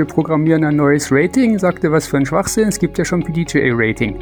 [0.00, 1.58] wir programmieren ein neues Rating.
[1.58, 4.16] Sagte, was für ein Schwachsinn, es gibt ja schon PDGA-Rating.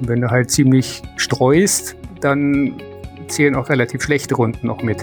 [0.00, 2.80] Wenn du halt ziemlich streust, dann
[3.26, 5.02] zählen auch relativ schlechte Runden noch mit.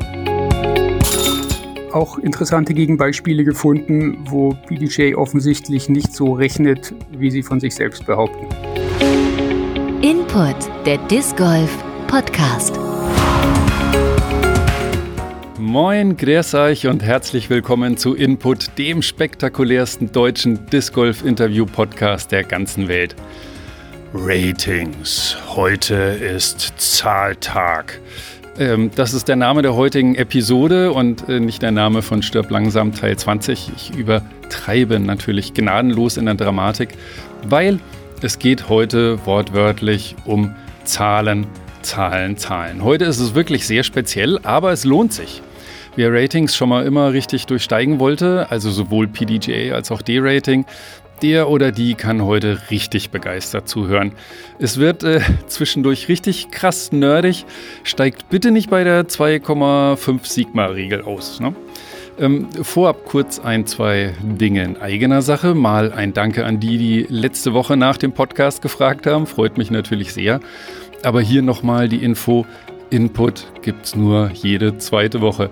[1.94, 8.08] Auch interessante Gegenbeispiele gefunden, wo PDJ offensichtlich nicht so rechnet, wie sie von sich selbst
[8.08, 8.48] behaupten.
[10.02, 10.55] Input,
[10.88, 11.72] der Disc Golf
[12.08, 12.84] Podcast.
[15.75, 22.31] Moin, grüß euch und herzlich willkommen zu Input, dem spektakulärsten deutschen Disc Golf Interview Podcast
[22.31, 23.13] der ganzen Welt.
[24.13, 25.35] Ratings.
[25.49, 27.99] Heute ist Zahltag.
[28.57, 32.51] Ähm, das ist der Name der heutigen Episode und äh, nicht der Name von Stirb
[32.51, 33.71] langsam Teil 20.
[33.76, 36.91] Ich übertreibe natürlich gnadenlos in der Dramatik,
[37.43, 37.81] weil
[38.21, 41.45] es geht heute wortwörtlich um Zahlen,
[41.81, 42.81] Zahlen, Zahlen.
[42.81, 45.41] Heute ist es wirklich sehr speziell, aber es lohnt sich.
[45.98, 50.65] Wer Ratings schon mal immer richtig durchsteigen wollte, also sowohl PDGA als auch D-Rating,
[51.21, 54.12] der oder die kann heute richtig begeistert zuhören.
[54.60, 57.46] Es wird äh, zwischendurch richtig krass nerdig.
[57.84, 61.40] Steigt bitte nicht bei der 2,5 Sigma-Regel aus.
[61.40, 61.55] Ne?
[62.20, 65.56] Ähm, vorab kurz ein, zwei Dinge in eigener Sache.
[65.56, 69.28] Mal ein Danke an die, die letzte Woche nach dem Podcast gefragt haben.
[69.28, 70.41] Freut mich natürlich sehr.
[71.03, 72.46] Aber hier nochmal die Info.
[72.91, 75.50] Input gibt es nur jede zweite Woche.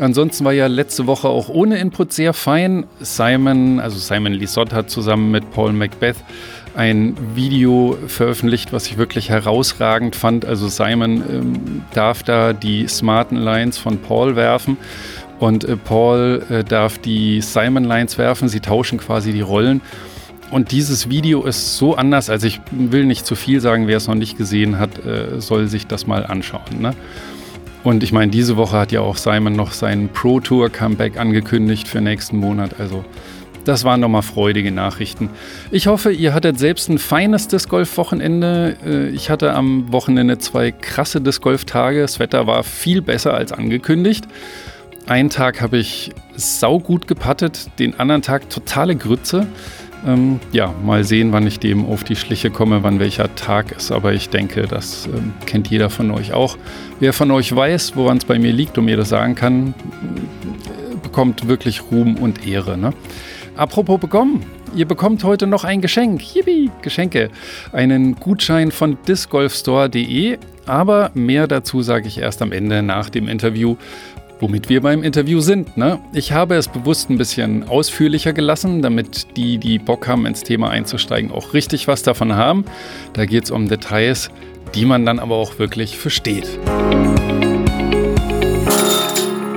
[0.00, 2.84] Ansonsten war ja letzte Woche auch ohne Input sehr fein.
[3.00, 6.16] Simon, also Simon Lisott hat zusammen mit Paul Macbeth
[6.74, 10.44] ein Video veröffentlicht, was ich wirklich herausragend fand.
[10.44, 14.76] Also Simon ähm, darf da die smarten Lines von Paul werfen
[15.38, 18.48] und äh, Paul äh, darf die Simon Lines werfen.
[18.48, 19.80] Sie tauschen quasi die Rollen.
[20.50, 24.06] Und dieses Video ist so anders, also ich will nicht zu viel sagen, wer es
[24.06, 26.80] noch nicht gesehen hat, äh, soll sich das mal anschauen.
[26.80, 26.94] Ne?
[27.84, 31.86] Und ich meine, diese Woche hat ja auch Simon noch sein Pro Tour Comeback angekündigt
[31.86, 32.80] für nächsten Monat.
[32.80, 33.04] Also
[33.64, 35.28] das waren nochmal freudige Nachrichten.
[35.70, 38.76] Ich hoffe, ihr hattet selbst ein feines Disc Golf Wochenende.
[38.84, 42.00] Äh, ich hatte am Wochenende zwei krasse Disc Golf Tage.
[42.00, 44.26] Das Wetter war viel besser als angekündigt.
[45.06, 49.46] Einen Tag habe ich saugut gepattet, den anderen Tag totale Grütze.
[50.06, 53.90] Ähm, ja, mal sehen, wann ich dem auf die Schliche komme, wann welcher Tag ist.
[53.90, 56.58] Aber ich denke, das ähm, kennt jeder von euch auch.
[57.00, 59.74] Wer von euch weiß, woran es bei mir liegt und mir das sagen kann,
[61.02, 62.76] bekommt wirklich Ruhm und Ehre.
[62.76, 62.92] Ne?
[63.56, 64.44] Apropos bekommen.
[64.74, 66.34] Ihr bekommt heute noch ein Geschenk.
[66.34, 67.30] Yippie, Geschenke.
[67.72, 70.38] Einen Gutschein von discgolfstore.de.
[70.66, 73.76] Aber mehr dazu sage ich erst am Ende nach dem Interview
[74.44, 75.78] womit wir beim Interview sind.
[75.78, 75.98] Ne?
[76.12, 80.68] Ich habe es bewusst ein bisschen ausführlicher gelassen, damit die, die Bock haben, ins Thema
[80.68, 82.66] einzusteigen, auch richtig was davon haben.
[83.14, 84.28] Da geht es um Details,
[84.74, 86.46] die man dann aber auch wirklich versteht.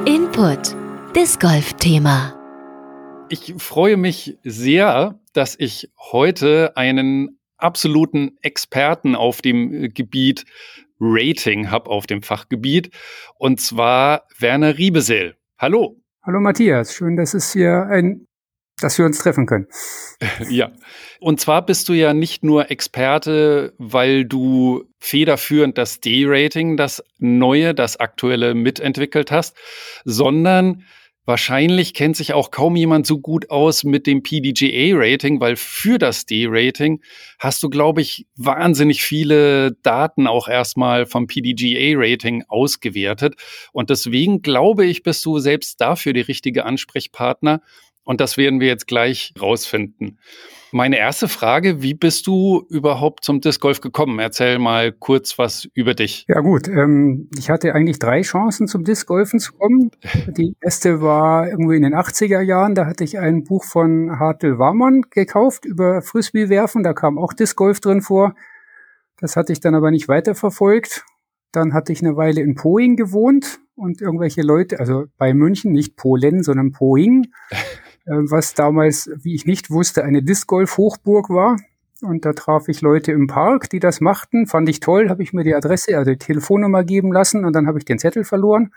[0.06, 0.74] Input,
[1.14, 2.34] das Golf-Thema.
[3.28, 10.46] Ich freue mich sehr, dass ich heute einen absoluten Experten auf dem Gebiet
[11.00, 12.92] Rating habe auf dem Fachgebiet.
[13.36, 15.36] Und zwar Werner Riebesel.
[15.58, 16.02] Hallo.
[16.24, 18.28] Hallo Matthias, schön, dass es hier ein,
[18.82, 19.68] dass wir uns treffen können.
[20.50, 20.72] ja.
[21.20, 27.74] Und zwar bist du ja nicht nur Experte, weil du federführend das D-Rating, das neue,
[27.74, 29.56] das aktuelle mitentwickelt hast,
[30.04, 30.84] sondern
[31.28, 36.26] Wahrscheinlich kennt sich auch kaum jemand so gut aus mit dem PDGA-Rating, weil für das
[36.26, 37.02] D-Rating
[37.38, 43.36] hast du, glaube ich, wahnsinnig viele Daten auch erstmal vom PDGA-Rating ausgewertet.
[43.74, 47.62] Und deswegen glaube ich, bist du selbst dafür die richtige Ansprechpartner.
[48.06, 50.20] Und das werden wir jetzt gleich rausfinden.
[50.72, 54.20] Meine erste Frage, wie bist du überhaupt zum Disc Golf gekommen?
[54.20, 56.26] Erzähl mal kurz was über dich.
[56.28, 59.92] Ja gut, ähm, ich hatte eigentlich drei Chancen zum Disc Golfen zu kommen.
[60.28, 64.60] Die erste war irgendwie in den 80er Jahren, da hatte ich ein Buch von Hartel
[64.60, 68.36] Warmann gekauft über Frisbee werfen, da kam auch Disc Golf drin vor.
[69.20, 71.06] Das hatte ich dann aber nicht weiterverfolgt.
[71.52, 75.96] Dann hatte ich eine Weile in Poing gewohnt und irgendwelche Leute, also bei München, nicht
[75.96, 77.28] Polen, sondern Poing,
[78.08, 81.58] was damals, wie ich nicht wusste, eine Disc Golf Hochburg war.
[82.02, 84.46] Und da traf ich Leute im Park, die das machten.
[84.46, 87.68] Fand ich toll, habe ich mir die Adresse, also die Telefonnummer geben lassen und dann
[87.68, 88.72] habe ich den Zettel verloren.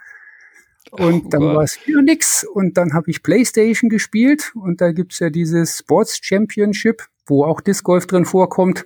[0.89, 2.43] Und oh dann war es wieder nix.
[2.43, 7.61] Und dann habe ich Playstation gespielt und da gibt's ja dieses Sports Championship, wo auch
[7.61, 8.85] Disc Golf drin vorkommt.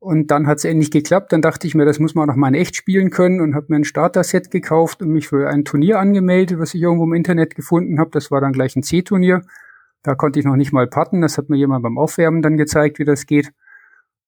[0.00, 1.32] Und dann hat es endlich geklappt.
[1.32, 3.54] Dann dachte ich mir, das muss man auch noch mal in echt spielen können und
[3.54, 7.14] habe mir ein Starter-Set gekauft und mich für ein Turnier angemeldet, was ich irgendwo im
[7.14, 8.10] Internet gefunden habe.
[8.12, 9.42] Das war dann gleich ein C-Turnier.
[10.04, 11.20] Da konnte ich noch nicht mal putten.
[11.20, 13.50] Das hat mir jemand beim Aufwärmen dann gezeigt, wie das geht.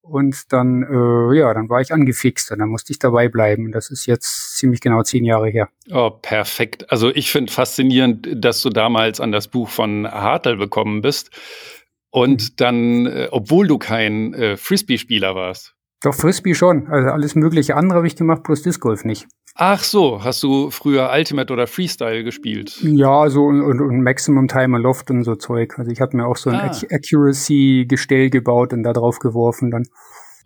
[0.03, 3.71] Und dann, äh, ja, dann war ich angefixt und dann musste ich dabei bleiben.
[3.71, 5.69] Das ist jetzt ziemlich genau zehn Jahre her.
[5.93, 6.91] Oh, perfekt.
[6.91, 11.31] Also ich finde faszinierend, dass du damals an das Buch von Hartl bekommen bist
[12.11, 12.55] und mhm.
[12.57, 15.75] dann, äh, obwohl du kein äh, Frisbee-Spieler warst.
[16.03, 16.89] Doch, Frisbee schon.
[16.89, 19.27] Also alles mögliche andere habe ich gemacht, bloß Disc Golf nicht.
[19.55, 22.79] Ach so, hast du früher Ultimate oder Freestyle gespielt?
[22.83, 25.79] Ja, so und, und Maximum Timer Loft und so Zeug.
[25.79, 26.71] Also ich hatte mir auch so ein ah.
[26.91, 29.83] Accuracy-Gestell gebaut und da drauf geworfen dann.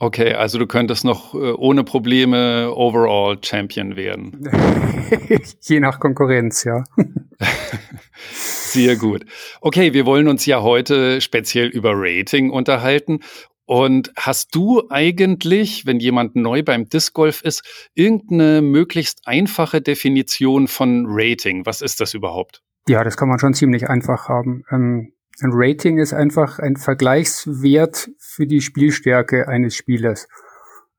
[0.01, 4.51] Okay, also du könntest noch äh, ohne Probleme Overall Champion werden.
[5.61, 6.83] Je nach Konkurrenz, ja.
[8.33, 9.25] Sehr gut.
[9.61, 13.21] Okay, wir wollen uns ja heute speziell über Rating unterhalten.
[13.67, 20.69] Und hast du eigentlich, wenn jemand neu beim Disc Golf ist, irgendeine möglichst einfache Definition
[20.69, 21.65] von Rating?
[21.65, 22.63] Was ist das überhaupt?
[22.89, 24.65] Ja, das kann man schon ziemlich einfach haben.
[24.71, 30.29] Ähm, ein Rating ist einfach ein Vergleichswert für die Spielstärke eines Spielers.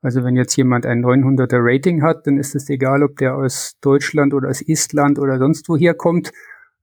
[0.01, 3.75] Also wenn jetzt jemand ein 900er Rating hat, dann ist es egal, ob der aus
[3.81, 6.31] Deutschland oder aus Estland oder sonst woher kommt.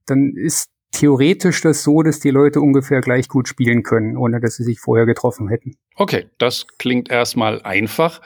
[0.06, 4.56] Dann ist theoretisch das so, dass die Leute ungefähr gleich gut spielen können, ohne dass
[4.56, 5.76] sie sich vorher getroffen hätten.
[5.96, 8.20] Okay, das klingt erstmal einfach.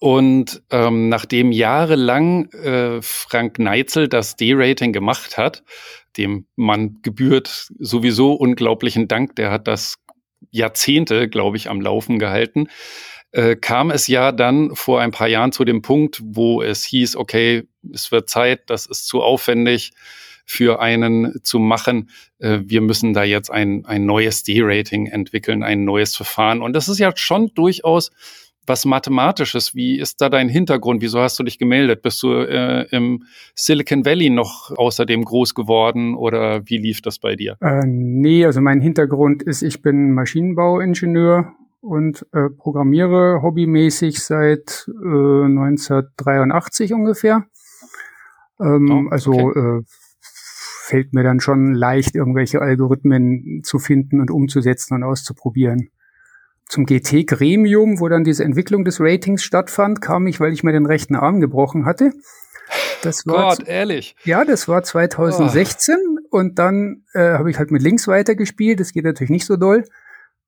[0.00, 5.62] Und ähm, nachdem jahrelang äh, Frank Neitzel das D-Rating gemacht hat,
[6.16, 9.96] dem man gebührt sowieso unglaublichen Dank, der hat das
[10.50, 12.68] Jahrzehnte, glaube ich, am Laufen gehalten,
[13.32, 17.16] äh, kam es ja dann vor ein paar Jahren zu dem Punkt, wo es hieß,
[17.16, 19.92] okay, es wird Zeit, das ist zu aufwendig,
[20.46, 22.10] für einen zu machen.
[22.38, 26.62] Äh, wir müssen da jetzt ein, ein neues D-Rating entwickeln, ein neues Verfahren.
[26.62, 28.10] Und das ist ja schon durchaus
[28.66, 29.74] was Mathematisches.
[29.74, 31.02] Wie ist da dein Hintergrund?
[31.02, 32.02] Wieso hast du dich gemeldet?
[32.02, 37.36] Bist du äh, im Silicon Valley noch außerdem groß geworden oder wie lief das bei
[37.36, 37.56] dir?
[37.60, 45.44] Äh, nee, also mein Hintergrund ist, ich bin Maschinenbauingenieur und äh, programmiere hobbymäßig seit äh,
[45.44, 47.44] 1983 ungefähr.
[48.60, 49.42] Ähm, oh, also, okay.
[49.42, 49.82] Also
[50.90, 55.90] fällt mir dann schon leicht, irgendwelche Algorithmen zu finden und umzusetzen und auszuprobieren.
[56.66, 60.86] Zum GT-Gremium, wo dann diese Entwicklung des Ratings stattfand, kam ich, weil ich mir den
[60.86, 62.12] rechten Arm gebrochen hatte.
[63.02, 64.14] Das war Gott, ehrlich.
[64.24, 66.38] Ja, das war 2016 oh.
[66.38, 68.80] und dann äh, habe ich halt mit links weitergespielt.
[68.80, 69.84] Das geht natürlich nicht so doll.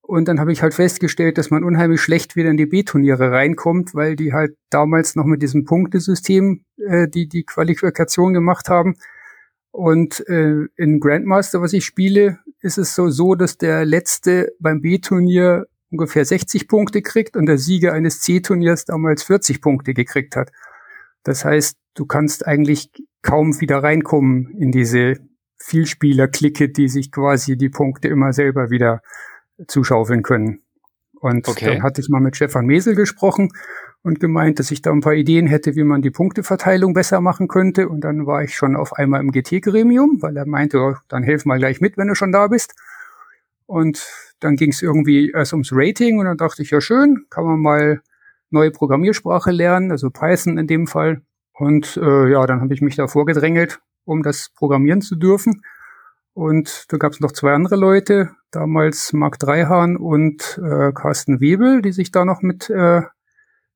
[0.01, 3.95] Und dann habe ich halt festgestellt, dass man unheimlich schlecht wieder in die B-Turniere reinkommt,
[3.95, 8.97] weil die halt damals noch mit diesem Punktesystem äh, die die Qualifikation gemacht haben.
[9.73, 14.83] Und äh, in Grandmaster, was ich spiele, ist es so, so, dass der Letzte beim
[14.83, 20.53] B-Turnier ungefähr 60 Punkte kriegt und der Sieger eines C-Turniers damals 40 Punkte gekriegt hat.
[21.23, 22.91] Das heißt, du kannst eigentlich
[23.23, 25.17] kaum wieder reinkommen in diese
[25.59, 29.01] Vielspieler-Clique, die sich quasi die Punkte immer selber wieder
[29.69, 30.61] zuschaufeln können.
[31.15, 31.67] Und okay.
[31.67, 33.51] dann hatte ich mal mit Stefan Mesel gesprochen
[34.03, 37.47] und gemeint, dass ich da ein paar Ideen hätte, wie man die Punkteverteilung besser machen
[37.49, 37.89] könnte.
[37.89, 41.45] Und dann war ich schon auf einmal im GT-Gremium, weil er meinte, oh, dann helf
[41.45, 42.75] mal gleich mit, wenn du schon da bist.
[43.67, 44.07] Und
[44.41, 47.61] dann ging es irgendwie erst ums Rating und dann dachte ich, ja schön, kann man
[47.61, 48.03] mal
[48.51, 51.23] neue Programmiersprache lernen, also Python in dem Fall.
[51.53, 55.63] Und äh, ja, dann habe ich mich da vorgedrängelt, um das programmieren zu dürfen.
[56.35, 61.83] Und da gab es noch zwei andere Leute, damals Marc Dreihahn und äh, Carsten Webel,
[61.83, 63.03] die sich da noch mit äh,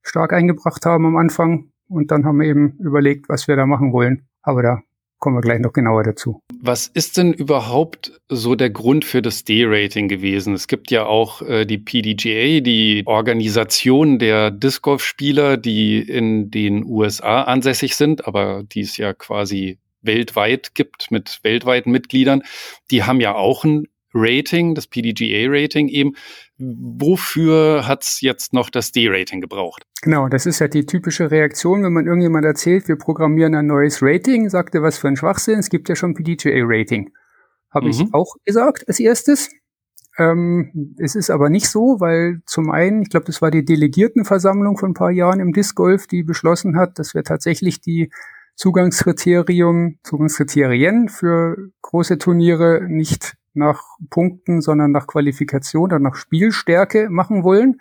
[0.07, 1.71] stark eingebracht haben am Anfang.
[1.89, 4.27] Und dann haben wir eben überlegt, was wir da machen wollen.
[4.43, 4.81] Aber da
[5.19, 6.41] kommen wir gleich noch genauer dazu.
[6.61, 10.55] Was ist denn überhaupt so der Grund für das D-Rating gewesen?
[10.55, 16.51] Es gibt ja auch äh, die PDGA, die Organisation der Disc Golf Spieler, die in
[16.51, 22.43] den USA ansässig sind, aber die es ja quasi weltweit gibt mit weltweiten Mitgliedern.
[22.91, 23.87] Die haben ja auch ein
[24.17, 26.15] Rating, das PDGA-Rating eben.
[26.59, 29.83] Wofür hat's jetzt noch das D-Rating gebraucht?
[30.03, 34.03] Genau, das ist ja die typische Reaktion, wenn man irgendjemand erzählt, wir programmieren ein neues
[34.03, 37.11] Rating, sagt er, was für ein Schwachsinn, es gibt ja schon PDGA-Rating.
[37.71, 37.91] Habe mhm.
[37.91, 39.51] ich auch gesagt als erstes.
[40.19, 44.79] Ähm, es ist aber nicht so, weil zum einen, ich glaube, das war die Delegiertenversammlung
[44.79, 48.11] von ein paar Jahren im Disc Golf, die beschlossen hat, dass wir tatsächlich die
[48.57, 57.43] Zugangskriterium, Zugangskriterien für große Turniere nicht nach Punkten, sondern nach Qualifikation oder nach Spielstärke machen
[57.43, 57.81] wollen.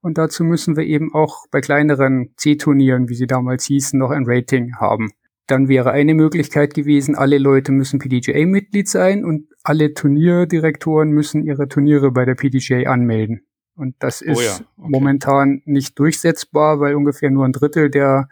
[0.00, 4.24] Und dazu müssen wir eben auch bei kleineren C-Turnieren, wie sie damals hießen, noch ein
[4.26, 5.10] Rating haben.
[5.46, 11.68] Dann wäre eine Möglichkeit gewesen, alle Leute müssen PDGA-Mitglied sein und alle Turnierdirektoren müssen ihre
[11.68, 13.42] Turniere bei der PDGA anmelden.
[13.74, 14.64] Und das ist oh ja, okay.
[14.76, 18.28] momentan nicht durchsetzbar, weil ungefähr nur ein Drittel der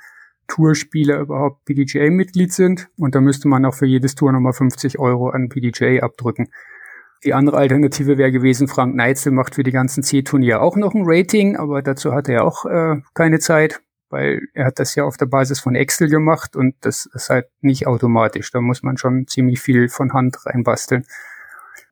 [0.51, 2.89] Tourspieler überhaupt PDGA-Mitglied sind.
[2.99, 6.49] Und da müsste man auch für jedes Tour nochmal 50 Euro an PDGA abdrücken.
[7.25, 11.03] Die andere Alternative wäre gewesen, Frank Neitzel macht für die ganzen C-Turniere auch noch ein
[11.05, 15.19] Rating, aber dazu hat er auch äh, keine Zeit, weil er hat das ja auf
[15.19, 18.51] der Basis von Excel gemacht und das ist halt nicht automatisch.
[18.51, 21.05] Da muss man schon ziemlich viel von Hand reinbasteln.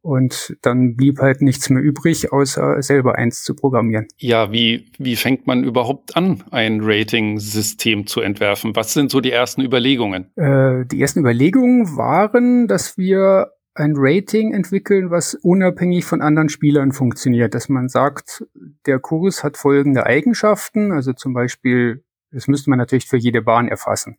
[0.08, 4.06] Und dann blieb halt nichts mehr übrig, außer selber eins zu programmieren.
[4.16, 8.74] Ja, wie, wie fängt man überhaupt an, ein Rating-System zu entwerfen?
[8.74, 10.34] Was sind so die ersten Überlegungen?
[10.34, 16.92] Äh, die ersten Überlegungen waren, dass wir ein Rating entwickeln, was unabhängig von anderen Spielern
[16.92, 17.54] funktioniert.
[17.54, 18.46] Dass man sagt,
[18.86, 23.68] der Kurs hat folgende Eigenschaften, also zum Beispiel, das müsste man natürlich für jede Bahn
[23.68, 24.16] erfassen.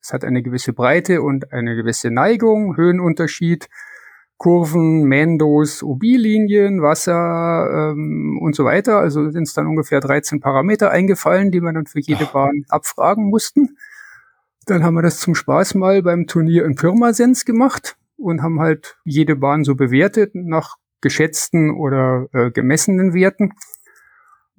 [0.00, 3.68] Es hat eine gewisse Breite und eine gewisse Neigung, Höhenunterschied
[4.38, 8.98] Kurven, Mendos, OB-Linien, Wasser ähm, und so weiter.
[8.98, 13.28] Also sind es dann ungefähr 13 Parameter eingefallen, die wir dann für jede Bahn abfragen
[13.28, 13.76] mussten.
[14.66, 18.96] Dann haben wir das zum Spaß mal beim Turnier in Pirmasens gemacht und haben halt
[19.04, 23.54] jede Bahn so bewertet nach geschätzten oder äh, gemessenen Werten.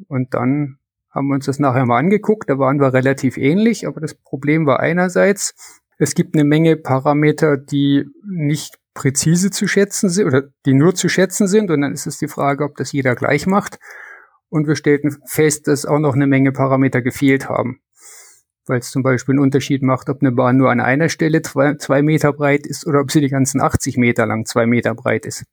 [0.08, 0.78] Und dann
[1.10, 2.50] haben wir uns das nachher mal angeguckt.
[2.50, 7.58] Da waren wir relativ ähnlich, aber das Problem war einerseits, es gibt eine Menge Parameter,
[7.58, 11.72] die nicht präzise zu schätzen sind oder die nur zu schätzen sind.
[11.72, 13.80] Und dann ist es die Frage, ob das jeder gleich macht.
[14.50, 17.80] Und wir stellten fest, dass auch noch eine Menge Parameter gefehlt haben.
[18.66, 21.76] Weil es zum Beispiel einen Unterschied macht, ob eine Bahn nur an einer Stelle zwei,
[21.76, 25.26] zwei Meter breit ist oder ob sie die ganzen 80 Meter lang zwei Meter breit
[25.26, 25.46] ist.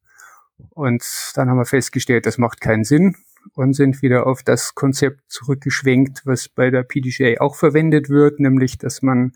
[0.71, 1.05] Und
[1.37, 3.15] dann haben wir festgestellt, das macht keinen Sinn
[3.55, 8.77] und sind wieder auf das Konzept zurückgeschwenkt, was bei der PDGA auch verwendet wird, nämlich,
[8.77, 9.33] dass man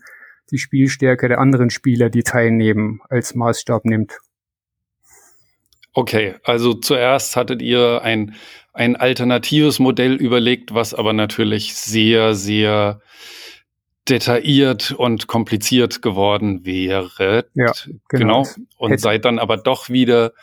[0.51, 4.19] die Spielstärke der anderen Spieler, die teilnehmen, als Maßstab nimmt.
[5.93, 8.35] Okay, also zuerst hattet ihr ein,
[8.73, 13.01] ein alternatives Modell überlegt, was aber natürlich sehr, sehr
[14.07, 17.45] detailliert und kompliziert geworden wäre.
[17.53, 17.71] Ja,
[18.09, 18.43] genau.
[18.43, 18.47] genau.
[18.77, 19.01] Und Hätte.
[19.01, 20.33] seid dann aber doch wieder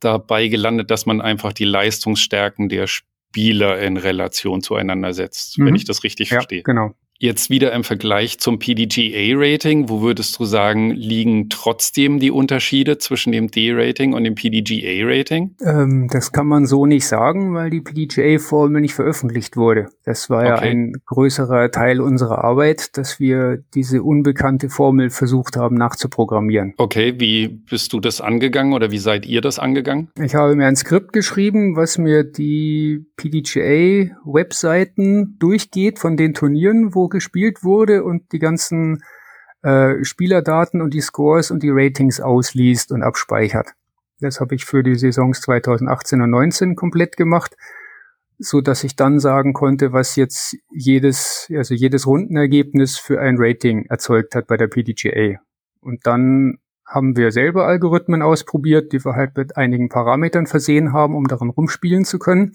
[0.00, 5.66] dabei gelandet, dass man einfach die Leistungsstärken der Spieler in Relation zueinander setzt, mhm.
[5.66, 6.62] wenn ich das richtig ja, verstehe.
[6.62, 6.94] Genau.
[7.22, 13.30] Jetzt wieder im Vergleich zum PDGA-Rating, wo würdest du sagen, liegen trotzdem die Unterschiede zwischen
[13.30, 15.54] dem D-Rating und dem PDGA-Rating?
[15.64, 19.86] Ähm, das kann man so nicht sagen, weil die PDGA-Formel nicht veröffentlicht wurde.
[20.04, 20.48] Das war okay.
[20.48, 26.74] ja ein größerer Teil unserer Arbeit, dass wir diese unbekannte Formel versucht haben nachzuprogrammieren.
[26.76, 30.10] Okay, wie bist du das angegangen oder wie seid ihr das angegangen?
[30.20, 37.11] Ich habe mir ein Skript geschrieben, was mir die PDGA-Webseiten durchgeht von den Turnieren, wo
[37.12, 39.04] gespielt wurde und die ganzen
[39.62, 43.68] äh, Spielerdaten und die Scores und die Ratings ausliest und abspeichert.
[44.20, 47.56] Das habe ich für die Saisons 2018 und 19 komplett gemacht,
[48.38, 53.86] so dass ich dann sagen konnte, was jetzt jedes, also jedes Rundenergebnis für ein Rating
[53.86, 55.40] erzeugt hat bei der PDGA.
[55.80, 61.14] Und dann haben wir selber Algorithmen ausprobiert, die wir halt mit einigen Parametern versehen haben,
[61.14, 62.52] um darin rumspielen zu können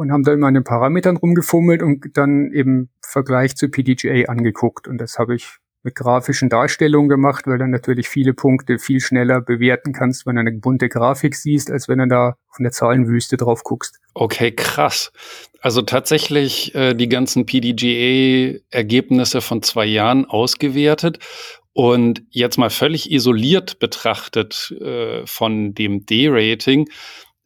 [0.00, 4.88] und haben da immer an den Parametern rumgefummelt und dann eben Vergleich zu PDGA angeguckt.
[4.88, 9.40] Und das habe ich mit grafischen Darstellungen gemacht, weil dann natürlich viele Punkte viel schneller
[9.40, 13.36] bewerten kannst, wenn du eine bunte Grafik siehst, als wenn du da von der Zahlenwüste
[13.36, 13.98] drauf guckst.
[14.14, 15.12] Okay, krass.
[15.60, 21.18] Also tatsächlich äh, die ganzen PDGA-Ergebnisse von zwei Jahren ausgewertet
[21.72, 26.88] und jetzt mal völlig isoliert betrachtet äh, von dem D-Rating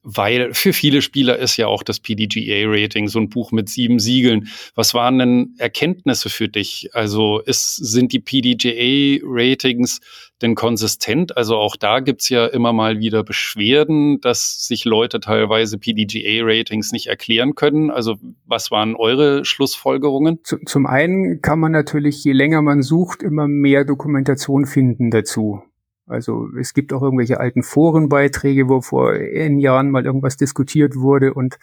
[0.05, 4.49] weil für viele Spieler ist ja auch das PDGA-Rating so ein Buch mit sieben Siegeln.
[4.75, 6.91] Was waren denn Erkenntnisse für dich?
[6.93, 10.01] Also ist, sind die PDGA-Ratings
[10.43, 11.37] denn konsistent?
[11.39, 17.07] Also auch da gibt's ja immer mal wieder Beschwerden, dass sich Leute teilweise PDGA-Ratings nicht
[17.07, 17.91] erklären können.
[17.91, 20.41] Also was waren eure Schlussfolgerungen?
[20.45, 25.63] Zum einen kann man natürlich, je länger man sucht, immer mehr Dokumentation finden dazu.
[26.07, 31.33] Also es gibt auch irgendwelche alten Forenbeiträge, wo vor N Jahren mal irgendwas diskutiert wurde
[31.33, 31.59] und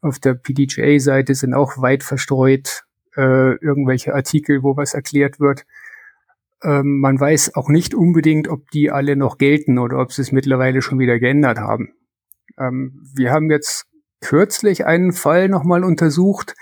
[0.00, 2.84] auf der PDGA-Seite sind auch weit verstreut
[3.16, 5.64] äh, irgendwelche Artikel, wo was erklärt wird.
[6.62, 10.32] Ähm, man weiß auch nicht unbedingt, ob die alle noch gelten oder ob sie es
[10.32, 11.94] mittlerweile schon wieder geändert haben.
[12.58, 13.86] Ähm, wir haben jetzt
[14.20, 16.54] kürzlich einen Fall nochmal untersucht.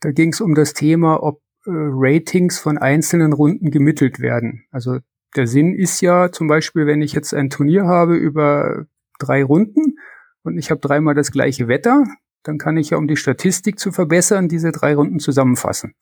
[0.00, 4.64] Da ging es um das Thema, ob äh, Ratings von einzelnen Runden gemittelt werden.
[4.70, 4.98] Also
[5.36, 8.86] der Sinn ist ja zum Beispiel, wenn ich jetzt ein Turnier habe über
[9.18, 9.98] drei Runden
[10.42, 12.04] und ich habe dreimal das gleiche Wetter,
[12.42, 15.94] dann kann ich ja, um die Statistik zu verbessern, diese drei Runden zusammenfassen.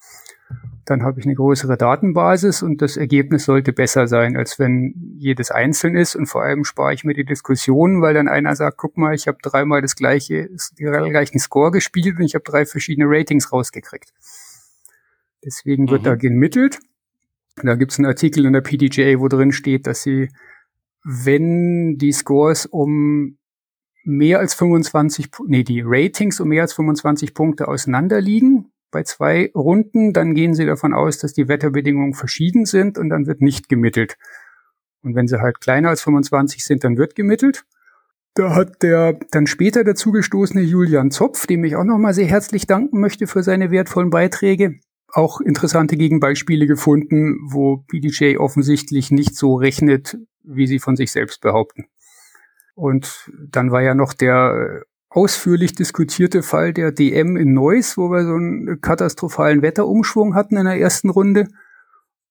[0.85, 5.51] Dann habe ich eine größere Datenbasis und das Ergebnis sollte besser sein, als wenn jedes
[5.51, 6.15] einzeln ist.
[6.15, 9.27] Und vor allem spare ich mir die Diskussion, weil dann einer sagt, guck mal, ich
[9.27, 14.13] habe dreimal das gleiche, den gleichen Score gespielt und ich habe drei verschiedene Ratings rausgekriegt.
[15.45, 16.05] Deswegen wird mhm.
[16.05, 16.79] da gemittelt.
[17.63, 20.29] Da gibt es einen Artikel in der PDGA, wo drin steht, dass sie,
[21.05, 23.39] wenn die Scores um
[24.05, 29.51] mehr als 25, nee, die Ratings um mehr als 25 Punkte auseinander liegen bei zwei
[29.55, 33.69] Runden, dann gehen sie davon aus, dass die Wetterbedingungen verschieden sind und dann wird nicht
[33.69, 34.17] gemittelt.
[35.03, 37.65] Und wenn sie halt kleiner als 25 sind, dann wird gemittelt.
[38.35, 43.01] Da hat der dann später dazugestoßene Julian Zopf, dem ich auch nochmal sehr herzlich danken
[43.01, 44.77] möchte für seine wertvollen Beiträge,
[45.17, 51.41] auch interessante Gegenbeispiele gefunden, wo PDJ offensichtlich nicht so rechnet, wie sie von sich selbst
[51.41, 51.87] behaupten.
[52.75, 58.25] Und dann war ja noch der ausführlich diskutierte Fall der DM in Neuss, wo wir
[58.25, 61.49] so einen katastrophalen Wetterumschwung hatten in der ersten Runde,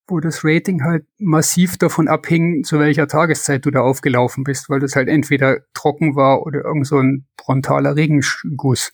[0.08, 4.80] wo das Rating halt massiv davon abhing, zu welcher Tageszeit du da aufgelaufen bist, weil
[4.80, 8.92] das halt entweder trocken war oder irgend so ein frontaler Regenguss.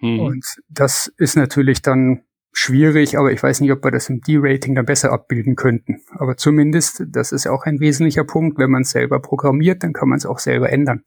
[0.00, 0.20] Mhm.
[0.20, 2.22] Und das ist natürlich dann
[2.54, 6.00] schwierig, aber ich weiß nicht, ob wir das im D-Rating dann besser abbilden könnten.
[6.12, 10.08] Aber zumindest, das ist auch ein wesentlicher Punkt, wenn man es selber programmiert, dann kann
[10.08, 11.02] man es auch selber ändern.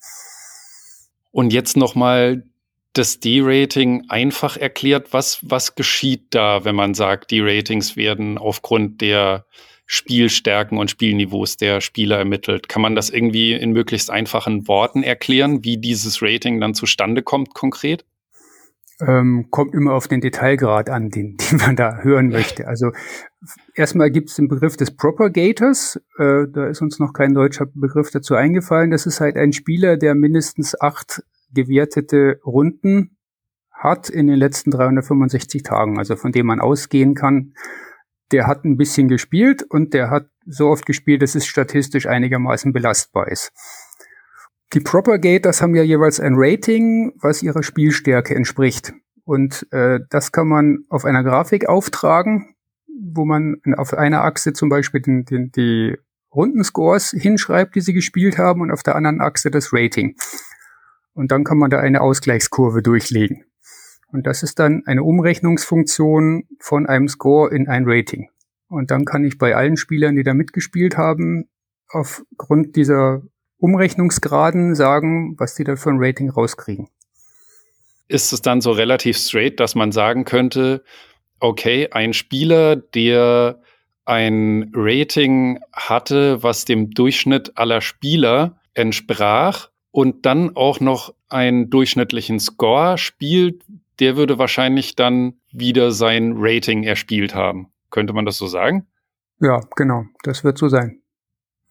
[1.32, 2.44] Und jetzt nochmal
[2.94, 5.14] das D-Rating einfach erklärt.
[5.14, 9.46] Was, was geschieht da, wenn man sagt, die Ratings werden aufgrund der
[9.86, 12.68] Spielstärken und Spielniveaus der Spieler ermittelt?
[12.68, 17.54] Kann man das irgendwie in möglichst einfachen Worten erklären, wie dieses Rating dann zustande kommt
[17.54, 18.04] konkret?
[19.00, 22.68] Ähm, kommt immer auf den Detailgrad an, den, den man da hören möchte.
[22.68, 22.92] Also
[23.76, 26.02] erstmal gibt es den Begriff des Propagators.
[26.18, 28.92] Äh, da ist uns noch kein deutscher Begriff dazu eingefallen.
[28.92, 31.24] Das ist halt ein Spieler, der mindestens acht
[31.54, 33.18] gewertete Runden
[33.72, 37.54] hat in den letzten 365 Tagen, also von dem man ausgehen kann,
[38.32, 42.74] der hat ein bisschen gespielt und der hat so oft gespielt, dass es statistisch einigermaßen
[42.74, 43.52] belastbar ist.
[44.74, 48.94] Die Propagators haben ja jeweils ein Rating, was ihrer Spielstärke entspricht.
[49.24, 52.56] Und äh, das kann man auf einer Grafik auftragen,
[53.00, 55.98] wo man auf einer Achse zum Beispiel den, den, die
[56.34, 60.16] Rundenscores hinschreibt, die sie gespielt haben, und auf der anderen Achse das Rating.
[61.14, 63.44] Und dann kann man da eine Ausgleichskurve durchlegen.
[64.12, 68.30] Und das ist dann eine Umrechnungsfunktion von einem Score in ein Rating.
[68.68, 71.50] Und dann kann ich bei allen Spielern, die da mitgespielt haben,
[71.90, 73.24] aufgrund dieser
[73.60, 76.88] Umrechnungsgraden sagen, was die da für ein Rating rauskriegen.
[78.08, 80.84] Ist es dann so relativ straight, dass man sagen könnte,
[81.40, 83.62] okay, ein Spieler, der
[84.06, 92.40] ein Rating hatte, was dem Durchschnitt aller Spieler entsprach und dann auch noch einen durchschnittlichen
[92.40, 93.64] Score spielt,
[94.00, 97.72] der würde wahrscheinlich dann wieder sein Rating erspielt haben.
[97.90, 98.88] Könnte man das so sagen?
[99.40, 100.06] Ja, genau.
[100.24, 101.02] Das wird so sein.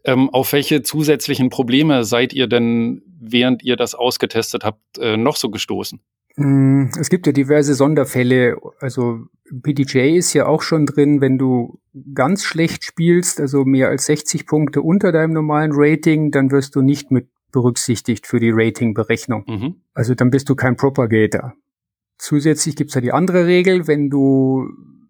[0.07, 5.35] Ähm, auf welche zusätzlichen Probleme seid ihr denn, während ihr das ausgetestet habt, äh, noch
[5.35, 6.01] so gestoßen?
[6.37, 8.57] Mm, es gibt ja diverse Sonderfälle.
[8.79, 9.25] Also
[9.63, 11.81] PDJ ist ja auch schon drin, wenn du
[12.15, 16.83] ganz schlecht spielst, also mehr als 60 Punkte unter deinem normalen Rating, dann wirst du
[16.83, 19.45] nicht mit berücksichtigt für die Ratingberechnung.
[19.47, 19.75] Mhm.
[19.95, 21.55] Also dann bist du kein Propagator.
[22.19, 24.69] Zusätzlich gibt's ja die andere Regel, wenn du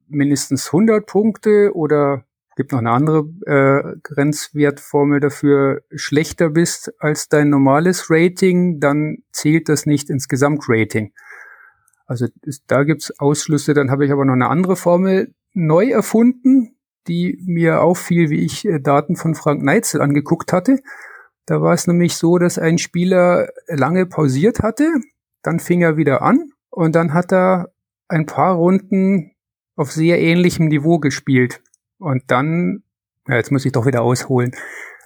[0.09, 2.25] mindestens 100 Punkte oder
[2.57, 9.69] gibt noch eine andere äh, Grenzwertformel dafür, schlechter bist als dein normales Rating, dann zählt
[9.69, 11.13] das nicht ins Gesamtrating.
[12.07, 12.27] Also
[12.67, 16.77] da gibt's Ausschlüsse, dann habe ich aber noch eine andere Formel neu erfunden,
[17.09, 20.81] die mir auffiel, wie ich äh, Daten von Frank Neitzel angeguckt hatte.
[21.45, 24.91] Da war es nämlich so, dass ein Spieler lange pausiert hatte,
[25.43, 27.71] dann fing er wieder an und dann hat er
[28.09, 29.33] ein paar Runden
[29.77, 31.63] auf sehr ähnlichem Niveau gespielt.
[31.99, 32.83] Und dann,
[33.29, 34.53] ja, jetzt muss ich doch wieder ausholen.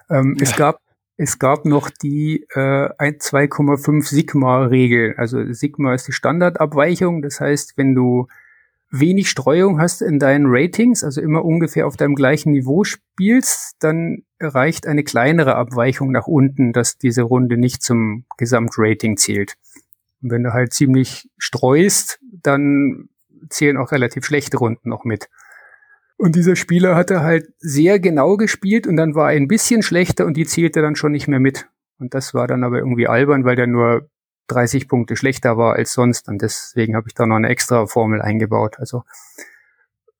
[0.09, 0.43] Ähm, ja.
[0.43, 0.79] Es gab
[1.17, 5.13] es gab noch die äh, 2,5 Sigma-Regel.
[5.17, 7.21] Also Sigma ist die Standardabweichung.
[7.21, 8.27] Das heißt, wenn du
[8.89, 14.23] wenig Streuung hast in deinen Ratings, also immer ungefähr auf deinem gleichen Niveau spielst, dann
[14.39, 19.57] reicht eine kleinere Abweichung nach unten, dass diese Runde nicht zum Gesamtrating zählt.
[20.21, 23.09] Und wenn du halt ziemlich streust, dann
[23.49, 25.29] zählen auch relativ schlechte Runden noch mit.
[26.21, 30.27] Und dieser Spieler hatte halt sehr genau gespielt und dann war er ein bisschen schlechter
[30.27, 31.67] und die zählte dann schon nicht mehr mit.
[31.97, 34.07] Und das war dann aber irgendwie albern, weil der nur
[34.45, 36.27] 30 Punkte schlechter war als sonst.
[36.27, 38.75] Und deswegen habe ich da noch eine extra Formel eingebaut.
[38.77, 39.01] Also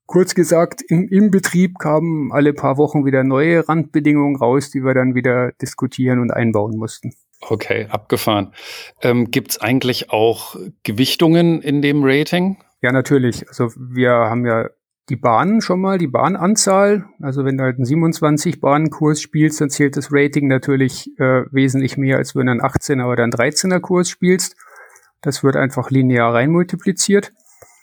[0.07, 4.95] kurz gesagt, im, im Betrieb kamen alle paar Wochen wieder neue Randbedingungen raus, die wir
[4.95, 7.13] dann wieder diskutieren und einbauen mussten.
[7.41, 8.55] Okay, abgefahren.
[9.03, 12.57] Ähm, Gibt es eigentlich auch Gewichtungen in dem Rating?
[12.81, 13.47] Ja, natürlich.
[13.49, 14.67] Also wir haben ja
[15.12, 17.04] die Bahnen schon mal, die Bahnanzahl.
[17.19, 21.97] Also wenn du halt einen 27 Bahnenkurs spielst, dann zählt das Rating natürlich äh, wesentlich
[21.97, 24.56] mehr, als wenn du einen 18er oder einen 13er Kurs spielst.
[25.21, 27.34] Das wird einfach linear rein multipliziert.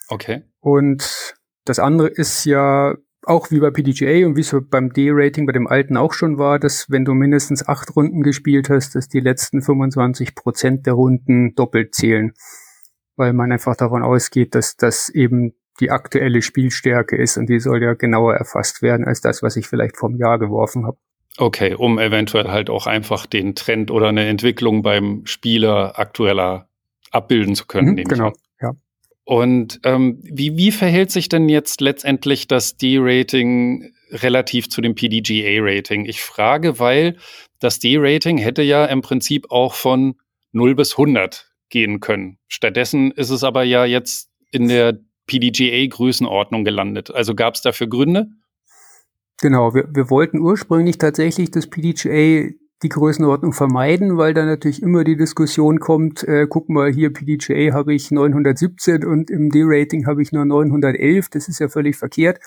[0.09, 0.43] Okay.
[0.61, 1.35] Und
[1.67, 5.67] das andere ist ja auch wie bei PDGA und wie es beim D-Rating bei dem
[5.67, 9.61] alten auch schon war, dass wenn du mindestens acht Runden gespielt hast, dass die letzten
[9.61, 12.33] 25 Prozent der Runden doppelt zählen.
[13.17, 17.83] Weil man einfach davon ausgeht, dass das eben die aktuelle Spielstärke ist und die soll
[17.83, 20.99] ja genauer erfasst werden als das, was ich vielleicht vom Jahr geworfen habe.
[21.37, 26.69] Okay, um eventuell halt auch einfach den Trend oder eine Entwicklung beim Spieler aktueller
[27.13, 27.95] abbilden zu können.
[27.95, 28.73] Mhm, genau, ja.
[29.25, 36.07] Und ähm, wie, wie verhält sich denn jetzt letztendlich das D-Rating relativ zu dem PDGA-Rating?
[36.07, 37.17] Ich frage, weil
[37.61, 40.17] das D-Rating hätte ja im Prinzip auch von
[40.53, 42.39] 0 bis 100 gehen können.
[42.49, 47.15] Stattdessen ist es aber ja jetzt in der PDGA-Größenordnung gelandet.
[47.15, 48.27] Also gab es dafür Gründe?
[49.41, 52.51] Genau, wir, wir wollten ursprünglich tatsächlich das PDGA
[52.83, 57.73] die Größenordnung vermeiden, weil da natürlich immer die Diskussion kommt, äh, guck mal, hier PDGA
[57.73, 62.41] habe ich 917 und im D-Rating habe ich nur 911, das ist ja völlig verkehrt.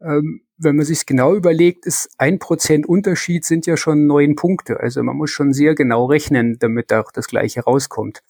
[0.00, 4.80] Ähm, wenn man sich genau überlegt, ist ein Prozent Unterschied sind ja schon neun Punkte.
[4.80, 8.22] Also man muss schon sehr genau rechnen, damit da auch das Gleiche rauskommt.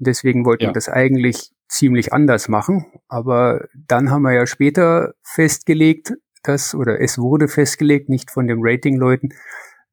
[0.00, 0.68] Deswegen wollten ja.
[0.70, 2.86] wir das eigentlich ziemlich anders machen.
[3.08, 8.58] Aber dann haben wir ja später festgelegt, dass, oder es wurde festgelegt, nicht von den
[8.60, 9.34] Ratingleuten,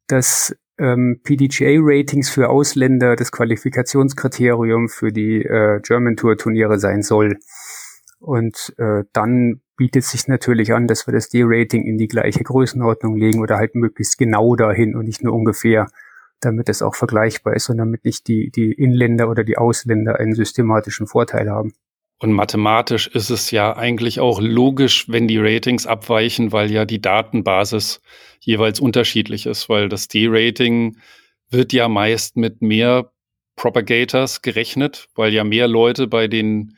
[0.07, 7.37] dass ähm, PDGA-Ratings für Ausländer das Qualifikationskriterium für die äh, German Tour Turniere sein soll.
[8.19, 13.15] Und äh, dann bietet sich natürlich an, dass wir das D-Rating in die gleiche Größenordnung
[13.17, 15.87] legen oder halt möglichst genau dahin und nicht nur ungefähr,
[16.39, 20.35] damit es auch vergleichbar ist und damit nicht die, die Inländer oder die Ausländer einen
[20.35, 21.73] systematischen Vorteil haben.
[22.19, 27.01] Und mathematisch ist es ja eigentlich auch logisch, wenn die Ratings abweichen, weil ja die
[27.01, 28.01] Datenbasis
[28.39, 30.97] jeweils unterschiedlich ist, weil das D-Rating
[31.49, 33.11] wird ja meist mit mehr
[33.55, 36.75] Propagators gerechnet, weil ja mehr Leute bei den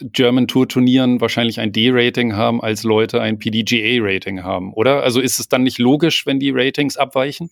[0.00, 5.02] German Tour Turnieren wahrscheinlich ein D-Rating haben, als Leute ein PDGA-Rating haben, oder?
[5.02, 7.50] Also ist es dann nicht logisch, wenn die Ratings abweichen?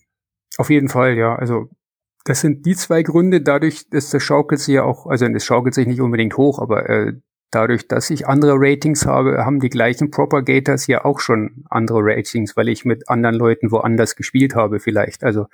[0.57, 1.35] Auf jeden Fall, ja.
[1.35, 1.69] Also
[2.25, 5.73] das sind die zwei Gründe, dadurch, dass das schaukelt sich ja auch, also es schaukelt
[5.73, 7.13] sich nicht unbedingt hoch, aber äh,
[7.49, 12.55] dadurch, dass ich andere Ratings habe, haben die gleichen Propagators ja auch schon andere Ratings,
[12.55, 15.23] weil ich mit anderen Leuten woanders gespielt habe vielleicht.
[15.23, 15.47] Also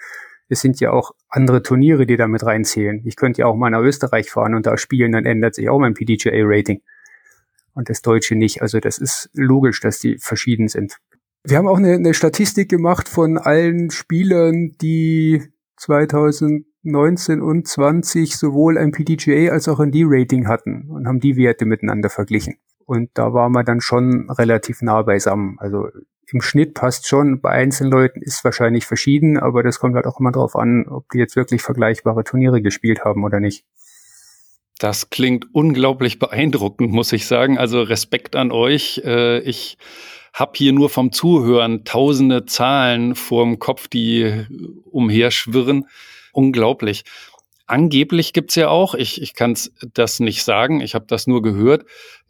[0.49, 3.01] es sind ja auch andere Turniere, die da mit reinzählen.
[3.05, 5.79] Ich könnte ja auch mal nach Österreich fahren und da spielen, dann ändert sich auch
[5.79, 6.81] mein PDGA-Rating.
[7.73, 8.61] Und das Deutsche nicht.
[8.61, 10.97] Also das ist logisch, dass die verschieden sind.
[11.49, 15.43] Wir haben auch eine, eine Statistik gemacht von allen Spielern, die
[15.77, 21.63] 2019 und 20 sowohl ein PDGA als auch ein D-Rating hatten und haben die Werte
[21.63, 22.57] miteinander verglichen.
[22.85, 25.55] Und da waren wir dann schon relativ nah beisammen.
[25.59, 25.87] Also
[26.29, 27.39] im Schnitt passt schon.
[27.39, 31.09] Bei einzelnen Leuten ist wahrscheinlich verschieden, aber das kommt halt auch immer darauf an, ob
[31.11, 33.63] die jetzt wirklich vergleichbare Turniere gespielt haben oder nicht.
[34.79, 37.57] Das klingt unglaublich beeindruckend, muss ich sagen.
[37.57, 39.01] Also Respekt an euch.
[39.05, 39.77] Äh, ich
[40.37, 44.45] habe hier nur vom Zuhören tausende Zahlen vorm Kopf, die
[44.91, 45.87] umherschwirren.
[46.31, 47.05] Unglaublich.
[47.65, 49.57] Angeblich gibt's ja auch, ich, ich kann
[49.93, 51.85] das nicht sagen, ich habe das nur gehört,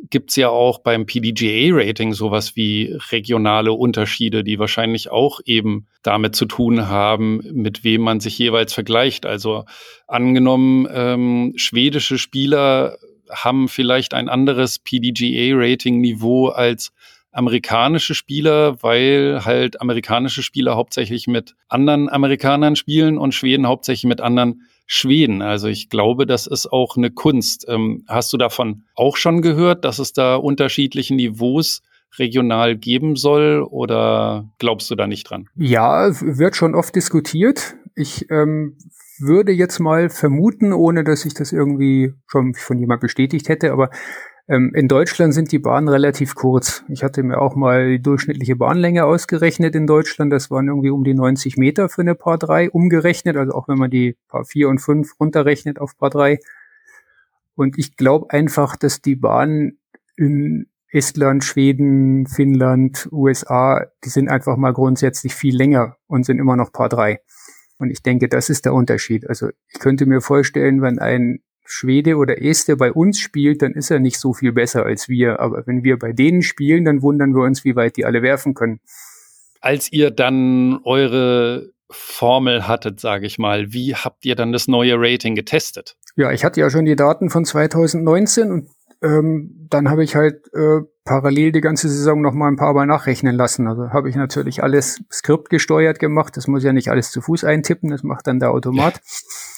[0.09, 6.45] gibt's ja auch beim PDGA-Rating sowas wie regionale Unterschiede, die wahrscheinlich auch eben damit zu
[6.45, 9.25] tun haben, mit wem man sich jeweils vergleicht.
[9.25, 9.65] Also
[10.07, 12.97] angenommen, ähm, schwedische Spieler
[13.29, 16.93] haben vielleicht ein anderes PDGA-Rating-Niveau als
[17.37, 24.21] amerikanische Spieler, weil halt amerikanische Spieler hauptsächlich mit anderen Amerikanern spielen und Schweden hauptsächlich mit
[24.21, 25.43] anderen Schweden.
[25.43, 27.65] Also ich glaube, das ist auch eine Kunst.
[27.69, 31.83] Ähm, hast du davon auch schon gehört, dass es da unterschiedliche Niveaus
[32.17, 35.47] regional geben soll oder glaubst du da nicht dran?
[35.55, 37.75] Ja, wird schon oft diskutiert.
[37.93, 38.77] Ich ähm,
[39.19, 43.91] würde jetzt mal vermuten, ohne dass ich das irgendwie schon von jemand bestätigt hätte, aber
[44.47, 46.83] ähm, in Deutschland sind die Bahnen relativ kurz.
[46.87, 50.31] Ich hatte mir auch mal die durchschnittliche Bahnlänge ausgerechnet in Deutschland.
[50.31, 53.35] Das waren irgendwie um die 90 Meter für eine Paar 3 umgerechnet.
[53.35, 56.39] Also auch wenn man die Paar 4 und 5 runterrechnet auf Paar 3.
[57.55, 59.79] Und ich glaube einfach, dass die Bahnen
[60.15, 66.55] in Estland, Schweden, Finnland, USA, die sind einfach mal grundsätzlich viel länger und sind immer
[66.55, 67.19] noch Paar 3.
[67.79, 69.27] Und ich denke, das ist der Unterschied.
[69.27, 73.91] Also ich könnte mir vorstellen, wenn ein Schwede oder Este bei uns spielt, dann ist
[73.91, 75.41] er nicht so viel besser als wir.
[75.41, 78.53] Aber wenn wir bei denen spielen, dann wundern wir uns, wie weit die alle werfen
[78.53, 78.79] können.
[79.59, 84.95] Als ihr dann eure Formel hattet, sage ich mal, wie habt ihr dann das neue
[84.97, 85.97] Rating getestet?
[86.15, 88.69] Ja, ich hatte ja schon die Daten von 2019 und
[89.01, 92.85] ähm, dann habe ich halt äh, parallel die ganze Saison noch mal ein paar Mal
[92.85, 93.67] nachrechnen lassen.
[93.67, 96.37] Also habe ich natürlich alles skriptgesteuert gemacht.
[96.37, 99.01] Das muss ja nicht alles zu Fuß eintippen, das macht dann der Automat.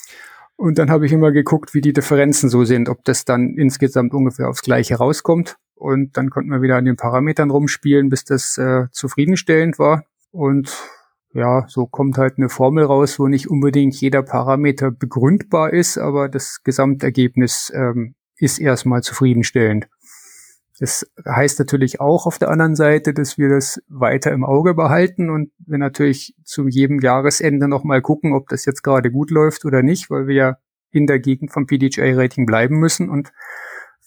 [0.59, 4.13] Und dann habe ich immer geguckt, wie die Differenzen so sind, ob das dann insgesamt
[4.13, 5.55] ungefähr aufs Gleiche rauskommt.
[5.73, 10.03] Und dann konnten wir wieder an den Parametern rumspielen, bis das äh, zufriedenstellend war.
[10.31, 10.77] Und
[11.33, 16.27] ja, so kommt halt eine Formel raus, wo nicht unbedingt jeder Parameter begründbar ist, aber
[16.27, 19.87] das Gesamtergebnis ähm, ist erstmal zufriedenstellend.
[20.79, 25.29] Das heißt natürlich auch auf der anderen Seite, dass wir das weiter im Auge behalten
[25.29, 29.83] und wir natürlich zu jedem Jahresende nochmal gucken, ob das jetzt gerade gut läuft oder
[29.83, 30.57] nicht, weil wir ja
[30.91, 33.31] in der Gegend vom PDJ-Rating bleiben müssen und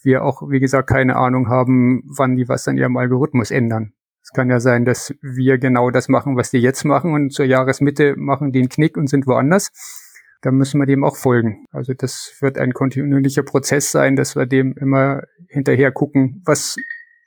[0.01, 3.93] wir auch, wie gesagt, keine Ahnung haben, wann die was an ihrem Algorithmus ändern.
[4.23, 7.45] Es kann ja sein, dass wir genau das machen, was die jetzt machen und zur
[7.45, 9.71] Jahresmitte machen den Knick und sind woanders
[10.43, 11.65] da müssen wir dem auch folgen.
[11.71, 16.75] Also das wird ein kontinuierlicher Prozess sein, dass wir dem immer hinterher gucken, was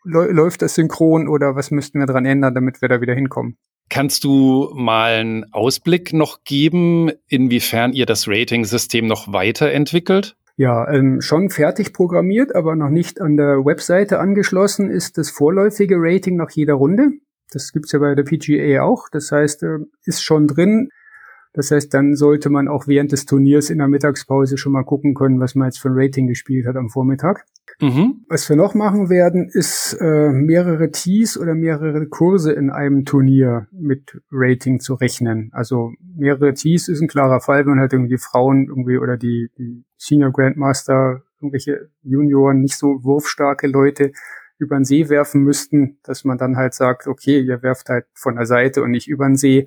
[0.05, 3.57] läuft das synchron oder was müssten wir dran ändern, damit wir da wieder hinkommen.
[3.88, 10.37] Kannst du mal einen Ausblick noch geben, inwiefern ihr das Rating-System noch weiterentwickelt?
[10.57, 15.96] Ja, ähm, schon fertig programmiert, aber noch nicht an der Webseite angeschlossen ist das vorläufige
[15.98, 17.11] Rating nach jeder Runde.
[17.50, 19.09] Das gibt's ja bei der PGA auch.
[19.11, 20.88] Das heißt, äh, ist schon drin.
[21.57, 25.14] Das heißt, dann sollte man auch während des Turniers in der Mittagspause schon mal gucken
[25.14, 27.47] können, was man jetzt für ein Rating gespielt hat am Vormittag.
[27.81, 28.27] Mhm.
[28.29, 33.69] Was wir noch machen werden, ist äh, mehrere Tees oder mehrere Kurse in einem Turnier
[33.73, 35.51] mit Rating zu rechnen.
[35.53, 39.83] Also mehrere Tees ist ein klarer Fall, wenn halt irgendwie Frauen irgendwie oder die, die
[39.97, 44.12] Senior Grandmaster, irgendwelche Junioren, nicht so wurfstarke Leute
[44.59, 48.37] über den See werfen müssten, dass man dann halt sagt, okay, ihr werft halt von
[48.37, 49.66] der Seite und nicht über den See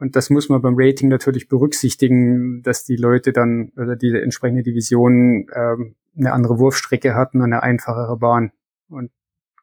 [0.00, 4.62] und das muss man beim Rating natürlich berücksichtigen, dass die Leute dann oder die entsprechende
[4.62, 8.50] Division ähm, eine andere Wurfstrecke hatten und eine einfachere Bahn.
[8.88, 9.10] Und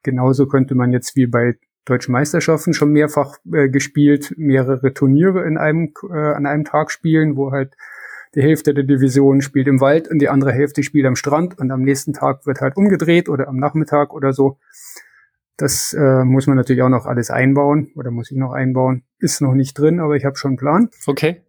[0.03, 5.57] genauso könnte man jetzt wie bei deutschen Meisterschaften schon mehrfach äh, gespielt, mehrere Turniere in
[5.57, 7.75] einem, äh, an einem Tag spielen, wo halt
[8.35, 11.71] die Hälfte der Division spielt im Wald und die andere Hälfte spielt am Strand und
[11.71, 14.59] am nächsten Tag wird halt umgedreht oder am Nachmittag oder so.
[15.57, 19.03] Das äh, muss man natürlich auch noch alles einbauen oder muss ich noch einbauen.
[19.19, 20.89] Ist noch nicht drin, aber ich habe schon einen Plan.
[21.07, 21.41] Okay.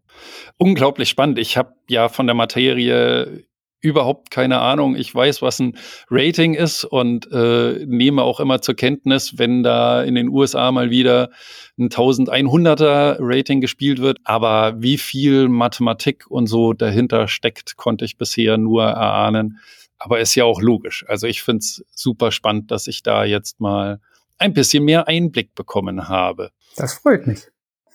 [0.56, 1.38] Unglaublich spannend.
[1.38, 3.44] Ich habe ja von der Materie
[3.80, 4.96] überhaupt keine Ahnung.
[4.96, 5.76] Ich weiß, was ein
[6.10, 10.90] Rating ist und äh, nehme auch immer zur Kenntnis, wenn da in den USA mal
[10.90, 11.30] wieder
[11.78, 14.18] ein 1100er Rating gespielt wird.
[14.24, 19.58] Aber wie viel Mathematik und so dahinter steckt, konnte ich bisher nur erahnen.
[19.98, 21.04] Aber ist ja auch logisch.
[21.08, 24.00] Also ich finde es super spannend, dass ich da jetzt mal
[24.38, 26.50] ein bisschen mehr Einblick bekommen habe.
[26.76, 27.48] Das freut mich.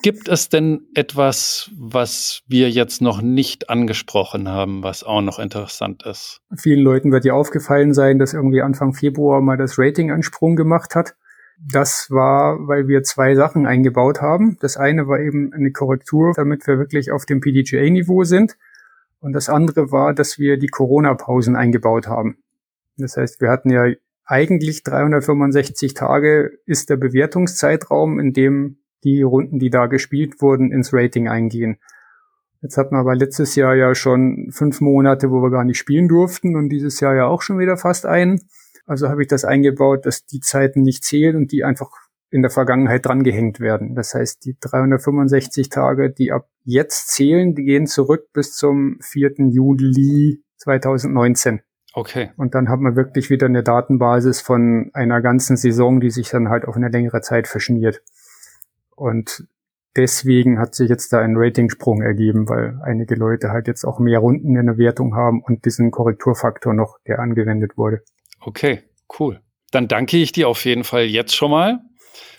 [0.03, 6.03] Gibt es denn etwas, was wir jetzt noch nicht angesprochen haben, was auch noch interessant
[6.03, 6.41] ist?
[6.57, 10.57] Vielen Leuten wird ja aufgefallen sein, dass irgendwie Anfang Februar mal das Rating einen Sprung
[10.57, 11.15] gemacht hat.
[11.71, 14.57] Das war, weil wir zwei Sachen eingebaut haben.
[14.59, 18.57] Das eine war eben eine Korrektur, damit wir wirklich auf dem PDGA-Niveau sind.
[19.23, 22.43] Und das andere war, dass wir die Corona-Pausen eingebaut haben.
[22.97, 23.85] Das heißt, wir hatten ja
[24.25, 30.93] eigentlich 365 Tage ist der Bewertungszeitraum, in dem die Runden, die da gespielt wurden, ins
[30.93, 31.77] Rating eingehen.
[32.61, 36.09] Jetzt hatten wir aber letztes Jahr ja schon fünf Monate, wo wir gar nicht spielen
[36.09, 38.41] durften und dieses Jahr ja auch schon wieder fast einen.
[38.85, 41.91] Also habe ich das eingebaut, dass die Zeiten nicht zählen und die einfach
[42.33, 43.93] in der Vergangenheit drangehängt werden.
[43.93, 49.33] Das heißt, die 365 Tage, die ab jetzt zählen, die gehen zurück bis zum 4.
[49.51, 51.61] Juli 2019.
[51.93, 52.31] Okay.
[52.35, 56.49] Und dann hat man wirklich wieder eine Datenbasis von einer ganzen Saison, die sich dann
[56.49, 58.01] halt auf eine längere Zeit verschmiert.
[58.95, 59.47] Und
[59.95, 64.17] deswegen hat sich jetzt da ein Ratingsprung ergeben, weil einige Leute halt jetzt auch mehr
[64.17, 68.01] Runden in der Wertung haben und diesen Korrekturfaktor noch, der angewendet wurde.
[68.41, 68.81] Okay,
[69.19, 69.39] cool.
[69.69, 71.79] Dann danke ich dir auf jeden Fall jetzt schon mal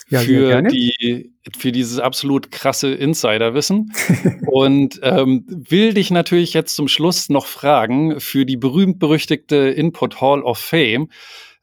[0.09, 3.93] ja, für, die, für dieses absolut krasse Insiderwissen.
[4.47, 10.43] und ähm, will dich natürlich jetzt zum Schluss noch fragen, für die berühmt-berüchtigte Input Hall
[10.43, 11.09] of Fame,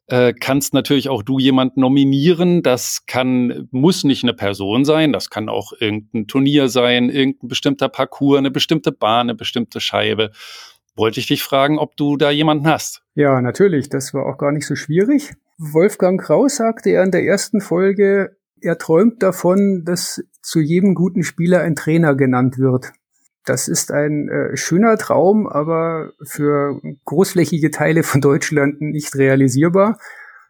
[0.07, 2.63] äh, kannst natürlich auch du jemand nominieren.
[2.63, 7.87] Das kann, muss nicht eine Person sein, das kann auch irgendein Turnier sein, irgendein bestimmter
[7.87, 10.31] Parcours, eine bestimmte Bahn, eine bestimmte Scheibe.
[10.95, 13.03] Wollte ich dich fragen, ob du da jemanden hast?
[13.15, 13.87] Ja, natürlich.
[13.87, 15.31] Das war auch gar nicht so schwierig.
[15.63, 21.21] Wolfgang Kraus sagte er in der ersten Folge, er träumt davon, dass zu jedem guten
[21.21, 22.93] Spieler ein Trainer genannt wird.
[23.45, 29.99] Das ist ein äh, schöner Traum, aber für großflächige Teile von Deutschland nicht realisierbar.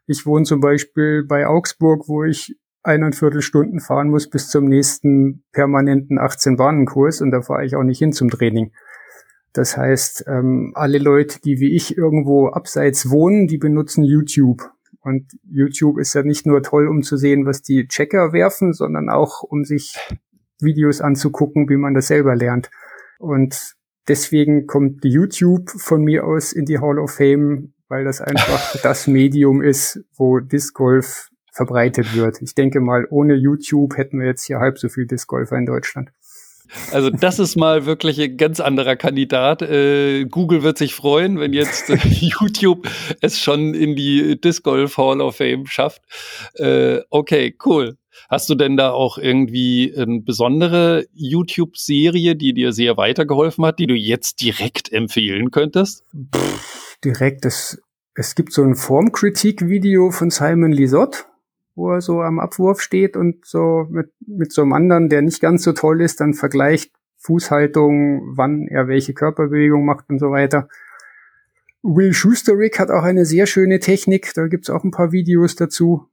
[0.08, 5.44] Ich wohne zum Beispiel bei Augsburg, wo ich eineinviertel Stunden fahren muss bis zum nächsten
[5.52, 8.72] permanenten 18-Bahnen-Kurs und da fahre ich auch nicht hin zum Training.
[9.52, 14.72] Das heißt, ähm, alle Leute, die wie ich irgendwo abseits wohnen, die benutzen YouTube.
[15.02, 19.10] Und YouTube ist ja nicht nur toll, um zu sehen, was die Checker werfen, sondern
[19.10, 19.96] auch, um sich
[20.60, 22.70] Videos anzugucken, wie man das selber lernt.
[23.18, 23.76] Und
[24.08, 29.08] deswegen kommt YouTube von mir aus in die Hall of Fame, weil das einfach das
[29.08, 32.42] Medium ist, wo Disc Golf verbreitet wird.
[32.42, 35.66] Ich denke mal, ohne YouTube hätten wir jetzt hier halb so viel Disc Golfer in
[35.66, 36.12] Deutschland.
[36.92, 39.62] Also das ist mal wirklich ein ganz anderer Kandidat.
[39.62, 42.88] Äh, Google wird sich freuen, wenn jetzt äh, YouTube
[43.22, 46.02] es schon in die Disc Golf Hall of Fame schafft.
[46.56, 47.98] Äh, okay, cool.
[48.30, 53.88] Hast du denn da auch irgendwie eine besondere YouTube-Serie, die dir sehr weitergeholfen hat, die
[53.88, 56.04] du jetzt direkt empfehlen könntest?
[56.34, 57.82] Pff, direkt, es,
[58.16, 61.26] es gibt so ein Formkritik-Video von Simon Lisott
[61.82, 65.42] wo er so am Abwurf steht und so mit, mit so einem anderen, der nicht
[65.42, 70.68] ganz so toll ist, dann vergleicht Fußhaltung, wann er welche Körperbewegung macht und so weiter.
[71.82, 76.06] Will Schusterick hat auch eine sehr schöne Technik, da gibt's auch ein paar Videos dazu.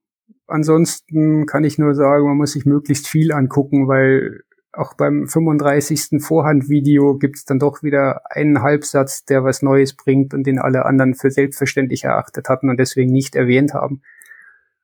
[0.46, 4.40] Ansonsten kann ich nur sagen, man muss sich möglichst viel angucken, weil
[4.72, 6.22] auch beim 35.
[6.22, 11.14] Vorhandvideo gibt's dann doch wieder einen Halbsatz, der was Neues bringt und den alle anderen
[11.14, 14.00] für selbstverständlich erachtet hatten und deswegen nicht erwähnt haben.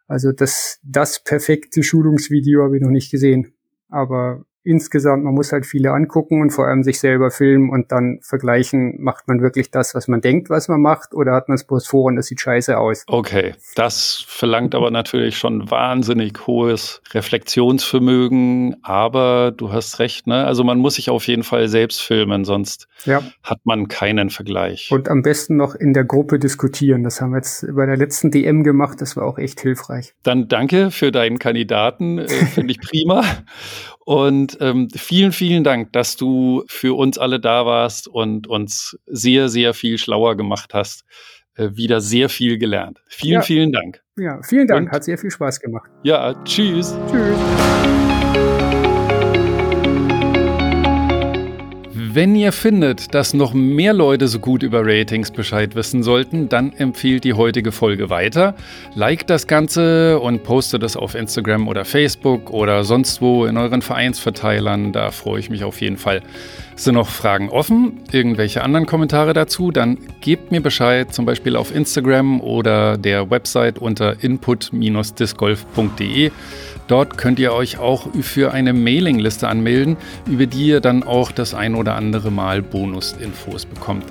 [0.07, 3.55] Also das, das perfekte Schulungsvideo habe ich noch nicht gesehen.
[3.89, 8.19] Aber insgesamt, man muss halt viele angucken und vor allem sich selber filmen und dann
[8.23, 11.65] vergleichen, macht man wirklich das, was man denkt, was man macht, oder hat man es
[11.65, 13.05] bloß vor und das sieht scheiße aus.
[13.07, 20.45] Okay, das verlangt aber natürlich schon wahnsinnig hohes Reflexionsvermögen, aber du hast recht, ne?
[20.47, 23.23] Also man muss sich auf jeden Fall selbst filmen, sonst ja.
[23.43, 24.91] hat man keinen Vergleich.
[24.91, 27.05] Und am besten noch in der Gruppe diskutieren.
[27.05, 30.15] Das haben wir jetzt bei der letzten DM gemacht, das war auch echt hilfreich.
[30.23, 33.23] Dann danke für deinen Kandidaten, äh, finde ich prima.
[34.05, 39.49] Und ähm, vielen, vielen Dank, dass du für uns alle da warst und uns sehr,
[39.49, 41.05] sehr viel schlauer gemacht hast.
[41.55, 43.01] Äh, wieder sehr viel gelernt.
[43.07, 43.43] Vielen, ja.
[43.43, 44.03] vielen Dank.
[44.17, 44.89] Ja, vielen Dank.
[44.89, 45.91] Und, Hat sehr viel Spaß gemacht.
[46.03, 46.95] Ja, tschüss.
[47.11, 48.14] Tschüss.
[52.15, 56.73] Wenn ihr findet, dass noch mehr Leute so gut über Ratings Bescheid wissen sollten, dann
[56.73, 58.55] empfiehlt die heutige Folge weiter.
[58.95, 63.83] Liked das Ganze und postet es auf Instagram oder Facebook oder sonst wo in euren
[63.83, 64.93] Vereinsverteilern.
[64.93, 66.23] Da freue ich mich auf jeden Fall.
[66.77, 68.01] Sind noch Fragen offen?
[68.11, 69.71] Irgendwelche anderen Kommentare dazu?
[69.71, 76.33] Dann gebt mir Bescheid, zum Beispiel auf Instagram oder der Website unter input-discgolf.de.
[76.89, 79.97] Dort könnt ihr euch auch für eine Mailingliste anmelden,
[80.29, 84.05] über die ihr dann auch das ein oder andere Mal Bonusinfos bekommt.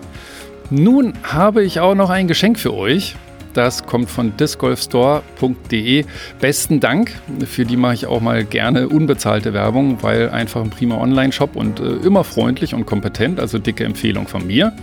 [0.69, 3.15] Nun habe ich auch noch ein Geschenk für euch.
[3.53, 6.05] Das kommt von discgolfstore.de.
[6.39, 7.11] Besten Dank.
[7.45, 11.79] Für die mache ich auch mal gerne unbezahlte Werbung, weil einfach ein prima Online-Shop und
[11.79, 13.39] äh, immer freundlich und kompetent.
[13.39, 14.73] Also dicke Empfehlung von mir.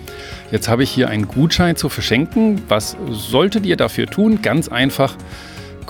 [0.53, 2.63] Jetzt habe ich hier einen Gutschein zu verschenken.
[2.69, 4.43] Was solltet ihr dafür tun?
[4.43, 5.17] Ganz einfach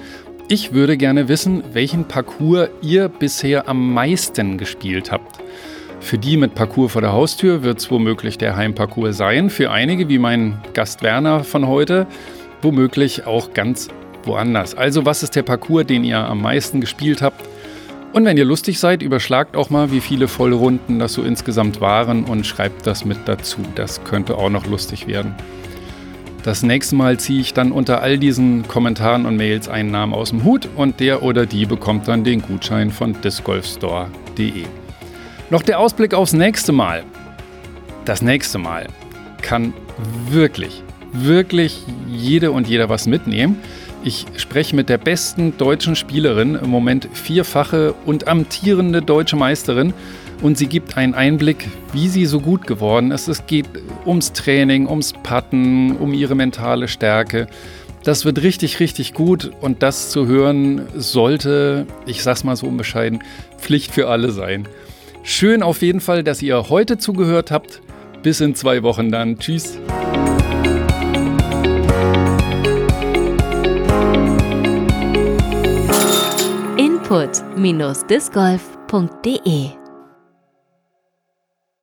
[0.49, 5.39] Ich würde gerne wissen, welchen Parcours ihr bisher am meisten gespielt habt.
[5.99, 9.49] Für die mit Parcours vor der Haustür wird es womöglich der Heimparcours sein.
[9.49, 12.07] Für einige, wie mein Gast Werner von heute,
[12.61, 13.89] womöglich auch ganz
[14.23, 14.75] woanders.
[14.75, 17.43] Also was ist der Parcours, den ihr am meisten gespielt habt?
[18.13, 22.23] Und wenn ihr lustig seid, überschlagt auch mal, wie viele Vollrunden das so insgesamt waren
[22.23, 23.59] und schreibt das mit dazu.
[23.75, 25.35] Das könnte auch noch lustig werden.
[26.43, 30.29] Das nächste Mal ziehe ich dann unter all diesen Kommentaren und Mails einen Namen aus
[30.29, 34.63] dem Hut und der oder die bekommt dann den Gutschein von discgolfstore.de.
[35.49, 37.03] Noch der Ausblick aufs nächste Mal.
[38.05, 38.87] Das nächste Mal
[39.41, 39.73] kann
[40.29, 43.57] wirklich wirklich jede und jeder was mitnehmen.
[44.07, 49.93] Ich spreche mit der besten deutschen Spielerin, im Moment vierfache und amtierende deutsche Meisterin.
[50.41, 53.27] Und sie gibt einen Einblick, wie sie so gut geworden ist.
[53.27, 53.65] Es geht
[54.05, 57.47] ums Training, ums Patten, um ihre mentale Stärke.
[58.05, 63.21] Das wird richtig, richtig gut und das zu hören sollte, ich sag's mal so unbescheiden,
[63.57, 64.69] Pflicht für alle sein.
[65.23, 67.81] Schön auf jeden Fall, dass ihr heute zugehört habt.
[68.23, 69.37] Bis in zwei Wochen dann.
[69.37, 69.77] Tschüss.
[77.07, 79.86] input-discgolf.de